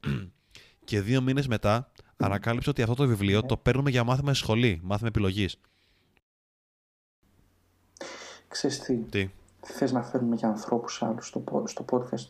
και 0.84 1.00
δύο 1.00 1.20
μήνες 1.20 1.46
μετά 1.46 1.90
ανακάλυψα 2.16 2.70
ότι 2.70 2.82
αυτό 2.82 2.94
το 2.94 3.06
βιβλίο 3.06 3.40
Ναι. 3.40 3.46
το 3.46 3.56
παίρνουμε 3.56 3.90
για 3.90 4.04
μάθημα 4.04 4.34
στη 4.34 4.42
σχολή, 4.42 4.80
μάθημα 4.82 5.08
επιλογής. 5.08 5.60
Ξέρεις 8.50 8.78
τι, 8.80 8.94
Τι; 8.96 9.30
θες 9.60 9.92
να 9.92 10.02
φέρνουμε 10.02 10.34
για 10.36 10.48
ανθρώπους 10.48 11.02
άλλους 11.02 11.26
στο, 11.26 11.38
πο- 11.38 11.66
στο 11.66 11.84
podcast; 11.90 12.26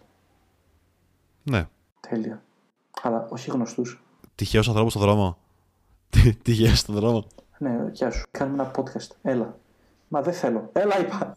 Ναι. 1.43 1.69
Τέλεια. 2.01 2.43
Αλλά 3.03 3.27
όχι 3.31 3.51
γνωστούς. 3.51 4.03
Τυχαίος 4.35 4.69
ανθρώπους 4.69 4.93
στον 4.93 5.05
δρόμο. 5.05 5.39
Τι- 6.11 6.35
Τυχαίος 6.35 6.79
στον 6.79 6.95
δρόμο. 6.95 7.27
Ναι, 7.59 7.89
γεια 7.93 8.11
σου. 8.11 8.27
Κάνουμε 8.31 8.63
ένα 8.63 8.71
podcast. 8.77 9.09
Έλα. 9.23 9.59
Μα 10.09 10.23
δεν 10.23 10.33
θέλω. 10.33 10.71
Έλα 10.73 10.99
είπα. 11.01 11.37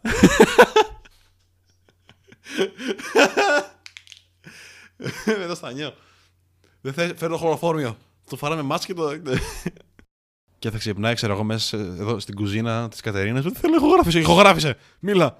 Με 5.38 5.46
το 5.48 5.54
στανιό. 5.54 5.94
Δεν 6.80 6.92
θα 6.92 7.12
φέρνω 7.16 7.36
χωροφόρμιο. 7.36 7.96
Το 8.28 8.36
φάραμε 8.36 8.62
μάτς 8.62 8.86
και 10.64 10.70
το... 10.70 10.70
και 10.70 10.70
θα 10.70 10.78
ξυπνάει, 10.78 11.14
ξέρω 11.14 11.32
εγώ, 11.32 11.44
μέσα 11.44 11.66
σε- 11.66 11.76
εδώ 11.76 12.18
στην 12.18 12.34
κουζίνα 12.34 12.88
της 12.88 13.00
Κατερίνας. 13.00 13.42
Δεν 13.42 13.54
θέλω, 13.54 13.76
ηχογράφησε, 13.76 14.18
ηχογράφησε. 14.18 14.76
Μίλα. 15.00 15.38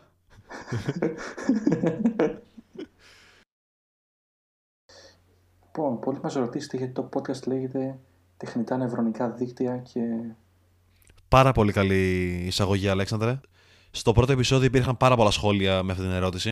Λοιπόν, 5.66 5.98
πολλοί 6.00 6.18
μας 6.22 6.34
ρωτήσετε 6.34 6.76
γιατί 6.76 6.92
το 6.92 7.08
podcast 7.12 7.46
λέγεται 7.46 7.98
τεχνητά 8.36 8.76
νευρονικά 8.76 9.30
δίκτυα 9.30 9.76
και 9.78 10.00
Πάρα 11.28 11.52
πολύ 11.52 11.72
καλή 11.72 12.22
εισαγωγή, 12.46 12.88
Αλέξανδρε. 12.88 13.40
Στο 13.90 14.12
πρώτο 14.12 14.32
επεισόδιο 14.32 14.66
υπήρχαν 14.66 14.96
πάρα 14.96 15.16
πολλά 15.16 15.30
σχόλια 15.30 15.82
με 15.82 15.92
αυτή 15.92 16.04
την 16.04 16.12
ερώτηση. 16.12 16.50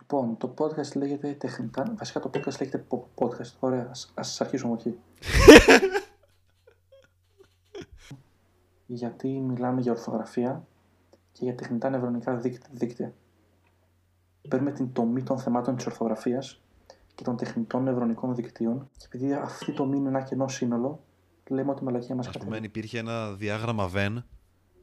Λοιπόν, 0.00 0.36
το 0.36 0.54
podcast 0.58 0.96
λέγεται 0.96 1.32
τεχνητά. 1.32 1.94
Βασικά 1.98 2.20
το 2.20 2.30
podcast 2.34 2.58
λέγεται 2.60 2.84
po- 2.88 3.24
podcast. 3.24 3.52
Ωραία, 3.58 3.86
ας, 3.90 4.10
ας 4.14 4.40
αρχίσουμε 4.40 4.72
από 4.72 4.82
εκεί. 4.84 4.98
Γιατί 8.94 9.28
μιλάμε 9.28 9.80
για 9.80 9.92
ορθογραφία 9.92 10.66
και 11.32 11.44
για 11.44 11.54
τεχνητά 11.54 11.90
νευρονικά 11.90 12.36
δίκ- 12.36 12.62
δίκτυα. 12.70 13.14
Παίρνουμε 14.48 14.72
την 14.72 14.92
τομή 14.92 15.22
των 15.22 15.38
θεμάτων 15.38 15.76
της 15.76 15.86
ορθογραφίας 15.86 16.60
και 17.14 17.22
των 17.24 17.36
τεχνητών 17.36 17.82
νευρονικών 17.82 18.34
δικτύων 18.34 18.88
και 18.96 19.04
επειδή 19.06 19.32
αυτή 19.32 19.72
το 19.72 19.84
είναι 19.94 20.08
ένα 20.08 20.20
κενό 20.22 20.48
σύνολο, 20.48 21.02
λέμε 21.48 21.70
ότι 21.70 21.82
η 21.82 21.84
μαλακία 21.84 22.14
μας 22.14 22.26
Α 22.26 22.30
πούμε, 22.30 22.44
κατέβει. 22.44 22.66
υπήρχε 22.66 22.98
ένα 22.98 23.32
διάγραμμα 23.32 23.90
Venn 23.94 24.22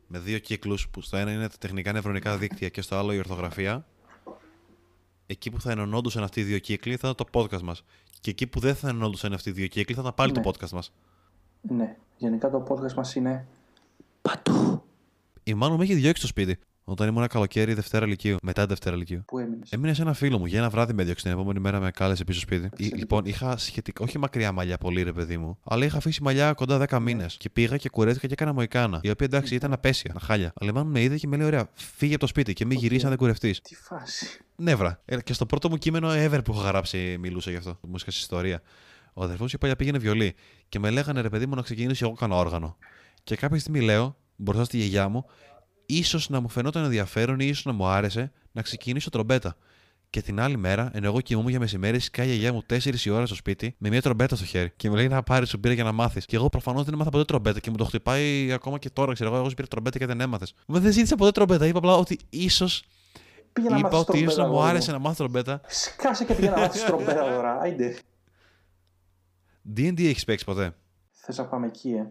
με 0.07 0.19
δύο 0.19 0.39
κύκλους 0.39 0.89
που 0.89 1.01
στο 1.01 1.17
ένα 1.17 1.31
είναι 1.31 1.47
τα 1.49 1.55
τεχνικά 1.59 1.91
νευρονικά 1.91 2.37
δίκτυα 2.37 2.69
και 2.69 2.81
στο 2.81 2.95
άλλο 2.95 3.13
η 3.13 3.17
ορθογραφία. 3.17 3.85
Εκεί 5.25 5.51
που 5.51 5.61
θα 5.61 5.71
ενωνόντουσαν 5.71 6.23
αυτοί 6.23 6.39
οι 6.39 6.43
δύο 6.43 6.59
κύκλοι 6.59 6.95
θα 6.97 7.09
ήταν 7.09 7.27
το 7.31 7.39
podcast 7.39 7.61
μας. 7.61 7.83
Και 8.21 8.29
εκεί 8.29 8.47
που 8.47 8.59
δεν 8.59 8.75
θα 8.75 8.89
ενωνόντουσαν 8.89 9.33
αυτοί 9.33 9.49
οι 9.49 9.53
δύο 9.53 9.67
κύκλοι 9.67 9.95
θα 9.95 10.01
ήταν 10.01 10.13
πάλι 10.13 10.31
Ναι. 10.31 10.41
το 10.41 10.49
podcast 10.49 10.69
μας. 10.69 10.93
Ναι, 11.61 11.97
γενικά 12.17 12.49
το 12.49 12.65
podcast 12.69 12.93
μας 12.93 13.15
είναι 13.15 13.47
παντού. 14.29 14.83
Η 15.43 15.53
μάνα 15.53 15.75
μου 15.75 15.81
έχει 15.81 15.93
διώξει 15.93 16.19
στο 16.21 16.27
σπίτι. 16.27 16.57
Όταν 16.83 17.07
ήμουν 17.07 17.27
καλοκαίρι 17.27 17.73
Δευτέρα 17.73 18.05
Λυκείου. 18.05 18.37
Μετά 18.41 18.65
Δευτέρα 18.65 18.95
Λυκείου. 18.95 19.23
Πού 19.25 19.39
έμεινες; 19.39 19.71
Έμεινε 19.71 19.93
σε 19.93 20.01
ένα 20.01 20.13
φίλο 20.13 20.39
μου 20.39 20.45
για 20.45 20.59
ένα 20.59 20.69
βράδυ 20.69 20.93
με 20.93 21.03
διώξει 21.03 21.23
την 21.23 21.31
επόμενη 21.31 21.59
μέρα 21.59 21.79
με 21.79 21.91
κάλεσε 21.91 22.23
πίσω 22.23 22.39
σπίτι. 22.39 22.63
Ε, 22.63 22.65
Εξαιρετικό. 22.65 22.97
λοιπόν, 22.97 23.25
είχα 23.25 23.57
σχετικά, 23.57 24.03
όχι 24.03 24.17
μακριά 24.17 24.51
μαλλιά 24.51 24.77
πολύ, 24.77 25.03
ρε 25.03 25.13
παιδί 25.13 25.37
μου, 25.37 25.57
αλλά 25.63 25.85
είχα 25.85 25.97
αφήσει 25.97 26.23
μαλλιά 26.23 26.53
κοντά 26.53 26.85
10 26.89 26.99
μήνες. 26.99 27.37
Και 27.39 27.49
πήγα 27.49 27.77
και 27.77 27.89
κουρέθηκα 27.89 28.27
και 28.27 28.33
έκανα 28.33 28.53
μοϊκάνα. 28.53 28.99
Η 29.03 29.09
οποία 29.09 29.25
εντάξει 29.25 29.55
ήταν 29.55 29.73
απαίσια, 29.73 30.13
τα 30.13 30.19
χάλια. 30.19 30.53
Αλλά 30.55 30.69
η 30.69 30.73
μάνα 30.73 30.85
μου 30.85 30.91
με 30.91 31.01
είδε 31.01 31.17
και 31.17 31.27
με 31.27 31.37
λέει: 31.37 31.47
Ωραία, 31.47 31.69
φύγε 31.73 32.11
από 32.11 32.21
το 32.21 32.27
σπίτι 32.27 32.53
και 32.53 32.65
μην 32.65 32.77
Οκ. 32.77 32.83
γυρίσει 32.83 33.03
αν 33.03 33.09
δεν 33.09 33.17
κουρευτείς. 33.17 33.61
Τι 33.61 33.75
φάση. 33.75 34.25
Νεύρα. 34.55 35.01
Ε, 35.05 35.21
και 35.21 35.33
στο 35.33 35.45
πρώτο 35.45 35.69
μου 35.69 35.77
κείμενο 35.77 36.09
ever 36.11 36.39
που 36.43 36.51
έχω 36.51 36.61
γράψει 36.61 37.17
μιλούσα 37.19 37.49
γι' 37.51 37.57
αυτό. 37.57 37.77
Μου 37.81 37.95
είχα 37.95 38.05
ιστορία. 38.07 38.61
Ο 39.13 39.23
αδερφός 39.23 39.51
μου 39.51 39.57
παλιά 39.59 39.75
πήγαινε 39.75 39.97
βιολί. 39.97 40.35
Και 40.69 40.79
με 40.79 40.89
λέγανε 40.89 41.21
ρε 41.21 41.29
παιδί 41.29 41.45
μου 41.45 41.55
να 41.55 41.61
ξεκινήσω 41.61 42.05
εγώ 42.05 42.15
κάνω 42.15 42.37
όργανο. 42.37 42.77
Και 43.23 43.35
κάποια 43.35 43.59
στιγμή 43.59 43.81
λέω, 43.81 44.15
μπροστά 44.35 44.63
στη 44.63 44.77
γιαγιά 44.77 45.07
μου, 45.07 45.25
ίσως 45.85 46.29
να 46.29 46.39
μου 46.39 46.49
φαινόταν 46.49 46.83
ενδιαφέρον 46.83 47.39
ή 47.39 47.45
ίσως 47.45 47.65
να 47.65 47.71
μου 47.71 47.85
άρεσε 47.85 48.31
να 48.51 48.61
ξεκινήσω 48.61 49.09
τρομπέτα. 49.09 49.55
Και 50.09 50.21
την 50.21 50.39
άλλη 50.39 50.57
μέρα, 50.57 50.89
ενώ 50.93 51.05
εγώ 51.05 51.21
κοιμούμαι 51.21 51.49
για 51.49 51.59
μεσημέρι, 51.59 51.99
σκάει 51.99 52.25
η 52.25 52.29
γιαγιά 52.29 52.53
μου 52.53 52.63
4 52.69 53.05
η 53.05 53.09
ώρα 53.09 53.25
στο 53.25 53.35
σπίτι 53.35 53.75
με 53.77 53.89
μια 53.89 54.01
τρομπέτα 54.01 54.35
στο 54.35 54.45
χέρι. 54.45 54.71
Και 54.75 54.89
μου 54.89 54.95
λέει 54.95 55.07
να 55.07 55.23
πάρεις 55.23 55.49
σου 55.49 55.59
πήρα 55.59 55.73
για 55.73 55.83
να 55.83 55.91
μάθεις. 55.91 56.25
Και 56.25 56.35
εγώ 56.35 56.49
προφανώς 56.49 56.83
δεν 56.83 56.93
έμαθα 56.93 57.09
ποτέ 57.09 57.25
τρομπέτα 57.25 57.59
και 57.59 57.69
μου 57.69 57.75
το 57.75 57.85
χτυπάει 57.85 58.51
ακόμα 58.51 58.77
και 58.77 58.89
τώρα. 58.89 59.13
Ξέρω 59.13 59.29
εγώ, 59.29 59.39
εγώ 59.39 59.49
σου 59.49 59.55
πήρα 59.55 59.67
τρομπέτα 59.67 59.97
και 59.97 60.05
δεν 60.05 60.21
έμαθες. 60.21 60.53
Μα 60.67 60.79
δεν 60.79 60.91
ζήτησα 60.91 61.15
ποτέ 61.15 61.31
τρομπέτα. 61.31 61.65
Είπα 61.65 61.77
απλά 61.77 61.95
ότι 61.95 62.19
ίσως. 62.29 62.83
Πήγε 63.53 63.69
να 63.69 63.77
Είπα 63.77 63.89
μάθεις 63.89 64.07
ότι 64.07 64.17
ίσως 64.17 64.33
τρομπέτα, 64.33 64.41
να 64.41 64.47
μου 64.47 64.57
αγόρι 64.57 64.69
άρεσε 64.69 64.91
να 64.91 64.99
μάθω 64.99 65.15
τρομπέτα. 65.15 65.61
Σκάσε 65.67 66.25
και 66.25 66.33
πήγε 66.33 66.49
να 66.49 66.59
μάθεις 66.59 66.83
τρομπέτα 66.83 67.29
τώρα. 67.35 67.59
Άιντε. 67.59 67.97
D&D 69.75 69.99
έχεις 70.05 70.23
παίξει 70.23 70.45
ποτέ; 70.45 70.75
Θες 71.11 71.37
να 71.37 71.45
πάμε 71.45 71.67
εκεί, 71.67 71.89
ε; 71.89 72.07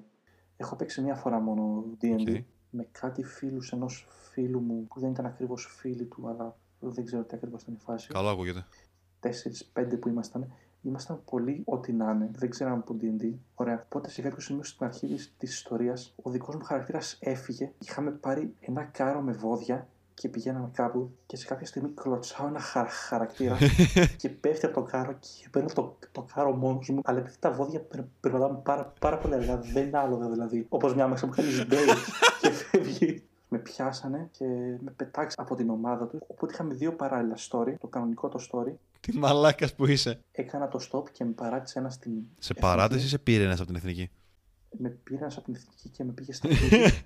Έχω 0.60 0.76
παίξει 0.76 1.00
μία 1.00 1.14
φορά 1.14 1.40
μόνο 1.40 1.84
D&D. 2.00 2.36
OK. 2.36 2.44
Με 2.70 2.88
κάτι 2.92 3.22
φίλους 3.24 3.72
ενός 3.72 4.06
φίλου 4.10 4.60
μου 4.60 4.86
που 4.88 5.00
δεν 5.00 5.10
ήταν 5.10 5.26
ακριβώς 5.26 5.76
φίλοι 5.78 6.04
του, 6.04 6.28
αλλά 6.28 6.56
δεν 6.80 7.04
ξέρω 7.04 7.22
τι 7.22 7.36
ακριβώς 7.36 7.62
ήταν 7.62 7.74
η 7.74 7.78
φάση. 7.78 8.08
Καλό 8.08 8.28
ακούγεται. 8.28 8.64
Τέσσερις, 9.20 9.64
πέντε 9.64 9.96
που 9.96 10.08
ήμασταν. 10.08 10.52
Ήμασταν 10.82 11.22
πολύ 11.30 11.62
ό,τι 11.64 11.92
να 11.92 12.10
είναι, 12.10 12.30
δεν 12.32 12.50
ξέραμε 12.50 12.76
από 12.76 12.96
D&D. 13.00 13.32
Ωραία. 13.54 13.82
Οπότε 13.84 14.10
σε 14.10 14.22
κάποιο 14.22 14.40
σημείο 14.40 14.62
στην 14.62 14.86
αρχή 14.86 15.16
της 15.38 15.52
ιστορίας, 15.52 16.14
ο 16.22 16.30
δικός 16.30 16.54
μου 16.54 16.64
χαρακτήρας 16.64 17.18
έφυγε. 17.20 17.72
Είχαμε 17.78 18.10
πάρει 18.10 18.54
ένα 18.60 18.82
κάρο 18.82 19.20
με 19.20 19.32
βόδια 19.32 19.88
και 20.18 20.28
πηγαίναμε 20.28 20.70
κάπου 20.72 21.10
και 21.26 21.36
σε 21.36 21.46
κάποια 21.46 21.66
στιγμή 21.66 21.88
κλωτσάω 21.94 22.46
ένα 22.46 22.60
χα- 22.60 22.88
χαρακτήρα 22.88 23.56
και 24.20 24.28
πέφτει 24.28 24.66
από 24.66 24.74
το 24.74 24.82
κάρο 24.82 25.12
και 25.12 25.48
παίρνω 25.50 25.68
το, 25.74 25.98
το 26.12 26.26
κάρο 26.34 26.52
μόνος 26.56 26.88
μου. 26.88 27.00
Αλλά 27.04 27.18
επειδή 27.18 27.36
τα 27.38 27.50
βόδια 27.52 27.80
περ- 27.80 28.04
περπατάμε 28.20 28.58
πάρα, 28.64 28.92
πάρα 29.00 29.18
πολύ 29.18 29.34
αργά, 29.34 29.56
δεν 29.56 29.86
είναι 29.86 29.98
άλογα 29.98 30.28
δηλαδή. 30.28 30.66
Όπως 30.68 30.94
μια 30.94 31.08
μέσα 31.08 31.26
μου 31.26 31.32
κάνει 31.36 31.48
μπέι 31.66 31.78
και 32.40 32.50
φεύγει. 32.50 33.22
Με 33.50 33.58
πιάσανε 33.58 34.28
και 34.30 34.44
με 34.80 34.90
πετάξανε 34.96 35.46
από 35.48 35.54
την 35.54 35.70
ομάδα 35.70 36.06
τους. 36.06 36.20
Οπότε 36.26 36.52
είχαμε 36.52 36.74
δύο 36.74 36.92
παράλληλα 36.92 37.36
story. 37.50 37.74
Το 37.80 37.86
κανονικό 37.86 38.28
το 38.28 38.38
story. 38.52 38.72
Τι 39.00 39.18
μαλάκας 39.18 39.74
που 39.74 39.86
είσαι. 39.86 40.20
Έκανα 40.32 40.68
το 40.68 40.78
stop 40.90 41.10
και 41.12 41.24
με 41.24 41.30
παράτησε 41.30 41.78
ένας 41.78 41.94
στην. 41.94 42.12
Σε 42.38 42.52
εθνική. 42.52 42.60
παράτηση 42.60 43.04
ή 43.04 43.08
σε 43.08 43.18
πήρε 43.18 43.44
ένας 43.44 43.58
από 43.58 43.66
την 43.66 43.76
εθνική; 43.76 44.10
Με 44.78 44.88
πήρε 44.88 45.20
ένας 45.20 45.36
από 45.36 45.44
την 45.44 45.54
εθνική 45.54 45.88
και 45.88 46.04
με 46.04 46.12
πήγε 46.12 46.32
στην 46.38 46.50
εθνική. 46.50 46.98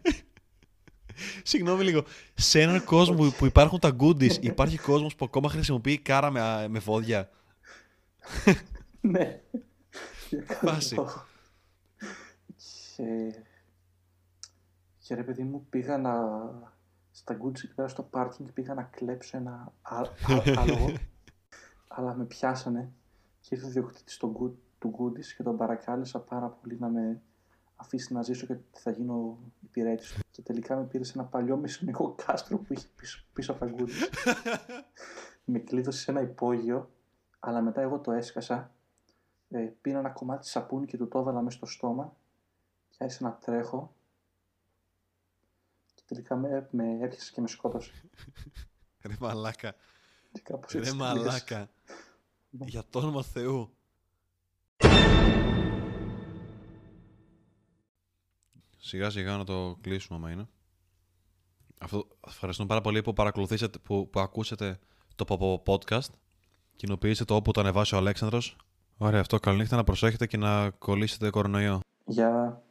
Συγγνώμη 1.43 1.85
λίγο. 1.85 2.05
Σε 2.35 2.61
έναν 2.61 2.85
κόσμο 2.85 3.17
που- 3.17 3.35
που 3.39 3.47
υπάρχουν 3.47 3.79
τα 3.79 3.97
goodies, 4.01 4.43
υπάρχει 4.43 4.79
κόσμος 4.79 5.15
που 5.15 5.25
ακόμα 5.25 5.49
χρησιμοποιεί 5.49 5.99
κάρα 5.99 6.31
με, 6.31 6.69
με 6.69 6.79
βόδια. 6.79 7.31
ναι. 9.01 9.41
Φάση. 10.47 10.97
Και... 12.97 13.35
και 14.99 15.15
ρε 15.15 15.23
παιδί 15.23 15.43
μου 15.43 15.67
πήγα 15.71 15.99
να... 15.99 16.13
Στα 17.15 17.39
Goods 17.43 17.57
εκεί 17.65 17.75
πέρα 17.75 17.89
στο 17.89 18.03
πάρκινγκ 18.03 18.49
πήγα 18.49 18.75
να 18.75 18.83
κλέψω 18.83 19.37
ένα 19.37 19.73
α... 19.83 20.01
α... 20.01 20.07
άλογο. 20.57 20.93
αλλά 21.89 22.15
με 22.15 22.25
πιάσανε 22.25 22.93
και 23.41 23.55
ήρθε 23.55 23.67
ο 23.67 23.71
διοκτήτης 23.71 24.17
του 24.17 24.37
Good... 24.41 24.53
του 24.79 24.95
Goodies 24.99 25.27
και 25.37 25.43
τον 25.43 25.57
παρακάλεσα 25.57 26.19
πάρα 26.21 26.47
πολύ 26.49 26.77
να 26.81 26.89
με 26.89 27.21
αφήσει 27.77 28.13
να 28.13 28.23
ζήσω 28.23 28.47
και 28.47 28.57
θα 28.73 28.91
γίνω 28.91 29.39
υπηρέτης 29.61 30.13
του. 30.13 30.21
Και 30.33 30.43
τελικά 30.43 30.77
με 30.77 30.85
πήρε 30.85 31.05
σε 31.05 31.13
ένα 31.15 31.25
παλιό 31.25 31.57
μισονικό 31.57 32.15
κάστρο 32.27 32.59
που 32.59 32.73
είχε 32.73 32.87
πίσω, 32.97 33.25
πίσω 33.33 33.53
από 33.53 33.65
τα 33.65 33.75
Goodies. 33.77 34.09
με 35.45 35.59
κλείδωσε 35.59 36.01
σε 36.01 36.11
ένα 36.11 36.21
υπόγειο, 36.21 36.91
αλλά 37.39 37.61
μετά 37.61 37.81
εγώ 37.81 38.01
το 38.01 38.13
έσκασα 38.13 38.75
ε, 39.49 39.59
πήρα 39.81 39.99
ένα 39.99 40.11
κομμάτι 40.11 40.49
σαπούνι 40.49 40.87
και 40.87 40.97
του 40.97 41.09
το 41.09 41.19
έβαλα 41.19 41.43
μέσα 41.43 41.57
στο 41.57 41.67
στόμα 41.67 42.17
και 42.91 42.97
άρχισα 43.01 43.25
να 43.25 43.33
τρέχω 43.33 43.95
και 45.95 46.03
τελικά 46.07 46.37
με, 46.37 46.69
με 46.71 46.99
έπιασε 47.01 47.33
και 47.33 47.41
με 47.41 47.49
σκότωσε. 47.49 47.93
Ρε 49.03 49.15
μαλάκα. 49.21 49.75
Και 50.33 50.41
κάπως 50.41 50.73
Ρε 50.73 50.79
έτσι 50.79 50.95
μαλάκα. 50.95 51.71
Ναι. 52.51 52.65
Για 52.69 52.85
το 52.91 52.99
όνομα 52.99 53.23
Θεού. 53.23 53.77
Σιγά 58.85 59.11
σιγά 59.11 59.37
να 59.37 59.45
το 59.45 59.77
κλείσουμε 59.81 60.19
άμα 60.19 60.31
είναι. 60.31 60.49
Αυτό, 61.81 62.07
ευχαριστούμε 62.27 62.69
πάρα 62.69 62.81
πολύ 62.81 63.03
που 63.03 63.13
παρακολουθήσατε, 63.13 63.79
που, 63.79 64.11
που 64.11 64.21
ακούσατε 64.21 64.79
το 65.15 65.25
Ποπο 65.25 65.63
Podcast. 65.67 66.11
Κοινοποιήστε 66.77 67.25
το 67.25 67.35
όπου 67.35 67.51
το 67.51 67.61
ανεβάσει 67.61 67.95
ο 67.95 67.99
Αλέξανδρος. 67.99 68.57
Ωραία, 68.99 69.21
αυτό 69.21 69.39
καληνύχτα 69.39 69.77
να 69.77 69.85
προσέχετε 69.85 70.27
και 70.27 70.37
να 70.37 70.71
κολλήσετε 70.71 71.31
κορονοϊό. 71.31 71.81
Γεια. 72.05 72.63